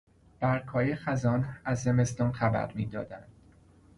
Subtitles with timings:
[0.39, 3.27] برگهای خزان از زمستان خبر میدادند.